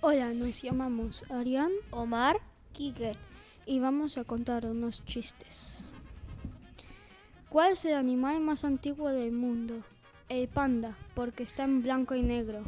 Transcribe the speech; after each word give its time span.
Hola, 0.00 0.32
nos 0.32 0.62
llamamos 0.62 1.24
Arián 1.30 1.70
Omar, 1.90 2.38
Quique. 2.72 3.14
y 3.66 3.80
vamos 3.80 4.16
a 4.16 4.24
contar 4.24 4.64
unos 4.64 5.04
chistes. 5.04 5.84
¿Cuál 7.50 7.72
es 7.72 7.84
el 7.84 7.94
animal 7.94 8.40
más 8.40 8.64
antiguo 8.64 9.10
del 9.10 9.32
mundo? 9.32 9.82
El 10.28 10.48
panda, 10.48 10.96
porque 11.14 11.42
está 11.42 11.64
en 11.64 11.82
blanco 11.82 12.14
y 12.14 12.22
negro. 12.22 12.62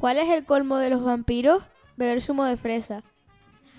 ¿cuál 0.00 0.16
es 0.16 0.30
el 0.30 0.44
colmo 0.46 0.78
de 0.78 0.88
los 0.90 1.04
vampiros? 1.04 1.62
Beber 2.00 2.22
zumo 2.22 2.44
de 2.46 2.56
fresa. 2.56 3.02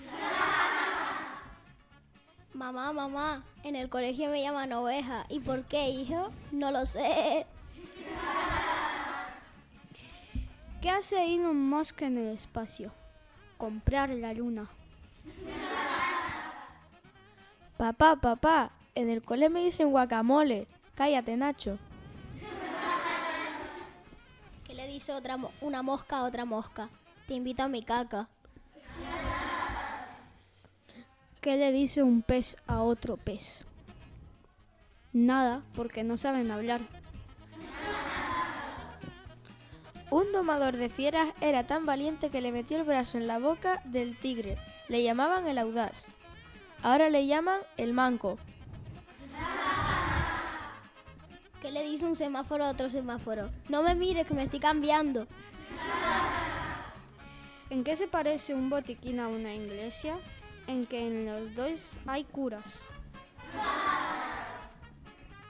Mamá, 2.54 2.92
mamá, 2.92 3.42
en 3.64 3.74
el 3.74 3.88
colegio 3.88 4.30
me 4.30 4.40
llaman 4.40 4.72
oveja. 4.72 5.24
¿Y 5.28 5.40
por 5.40 5.64
qué, 5.64 5.88
hijo? 5.88 6.30
No 6.52 6.70
lo 6.70 6.86
sé. 6.86 7.44
¿Qué 10.80 10.90
hace 10.90 11.34
Elon 11.34 11.56
Musk 11.68 12.02
en 12.02 12.18
el 12.18 12.28
espacio? 12.34 12.92
Comprar 13.58 14.10
la 14.10 14.32
luna. 14.34 14.68
Papá, 17.76 18.14
papá, 18.14 18.70
en 18.94 19.10
el 19.10 19.20
cole 19.22 19.48
me 19.48 19.64
dicen 19.64 19.90
guacamole. 19.90 20.68
Cállate, 20.94 21.36
Nacho. 21.36 21.76
¿Qué 24.64 24.74
le 24.74 24.86
dice 24.86 25.12
otra 25.12 25.36
mo- 25.36 25.50
una 25.60 25.82
mosca 25.82 26.18
a 26.18 26.22
otra 26.22 26.44
mosca? 26.44 26.88
Te 27.32 27.36
invito 27.36 27.62
a 27.62 27.68
mi 27.68 27.82
caca. 27.82 28.28
¿Qué 31.40 31.56
le 31.56 31.72
dice 31.72 32.02
un 32.02 32.20
pez 32.20 32.58
a 32.66 32.82
otro 32.82 33.16
pez? 33.16 33.64
Nada, 35.14 35.62
porque 35.74 36.04
no 36.04 36.18
saben 36.18 36.50
hablar. 36.50 36.82
Un 40.10 40.30
domador 40.32 40.76
de 40.76 40.90
fieras 40.90 41.30
era 41.40 41.66
tan 41.66 41.86
valiente 41.86 42.28
que 42.28 42.42
le 42.42 42.52
metió 42.52 42.76
el 42.76 42.84
brazo 42.84 43.16
en 43.16 43.26
la 43.26 43.38
boca 43.38 43.80
del 43.86 44.14
tigre. 44.18 44.58
Le 44.88 45.02
llamaban 45.02 45.46
el 45.46 45.56
audaz. 45.56 46.04
Ahora 46.82 47.08
le 47.08 47.26
llaman 47.26 47.60
el 47.78 47.94
manco. 47.94 48.36
¿Qué 51.62 51.70
le 51.70 51.82
dice 51.82 52.04
un 52.04 52.14
semáforo 52.14 52.66
a 52.66 52.70
otro 52.70 52.90
semáforo? 52.90 53.48
No 53.70 53.82
me 53.82 53.94
mires 53.94 54.26
que 54.26 54.34
me 54.34 54.42
estoy 54.42 54.60
cambiando. 54.60 55.26
¿En 57.72 57.84
qué 57.84 57.96
se 57.96 58.06
parece 58.06 58.54
un 58.54 58.68
botiquín 58.68 59.18
a 59.18 59.28
una 59.28 59.54
iglesia? 59.54 60.18
En 60.66 60.84
que 60.84 61.06
en 61.06 61.24
los 61.24 61.54
dos 61.54 61.98
hay 62.06 62.22
curas. 62.22 62.86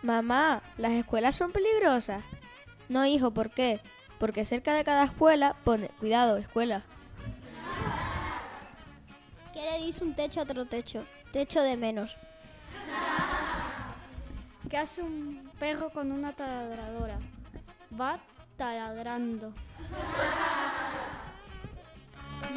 Mamá, 0.02 0.62
¿las 0.78 0.92
escuelas 0.92 1.34
son 1.34 1.50
peligrosas? 1.50 2.22
No, 2.88 3.04
hijo, 3.04 3.32
¿por 3.32 3.50
qué? 3.50 3.80
Porque 4.20 4.44
cerca 4.44 4.72
de 4.72 4.84
cada 4.84 5.02
escuela 5.02 5.56
pone, 5.64 5.88
cuidado, 5.98 6.36
escuela. 6.36 6.84
¿Qué 9.52 9.62
le 9.62 9.84
dice 9.84 10.04
un 10.04 10.14
techo 10.14 10.38
a 10.38 10.44
otro 10.44 10.64
techo? 10.64 11.04
Techo 11.32 11.60
de 11.60 11.76
menos. 11.76 12.16
¿Qué 14.70 14.76
hace 14.76 15.02
un 15.02 15.50
perro 15.58 15.90
con 15.90 16.12
una 16.12 16.32
taladradora? 16.34 17.18
Va 18.00 18.20
taladrando. 18.56 19.52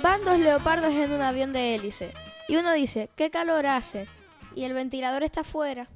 Van 0.01 0.23
dos 0.23 0.39
leopardos 0.39 0.93
en 0.93 1.11
un 1.11 1.21
avión 1.21 1.51
de 1.51 1.75
hélice. 1.75 2.13
Y 2.47 2.57
uno 2.57 2.73
dice, 2.73 3.09
¿qué 3.15 3.31
calor 3.31 3.65
hace? 3.65 4.07
Y 4.55 4.63
el 4.63 4.73
ventilador 4.73 5.23
está 5.23 5.41
afuera. 5.41 5.87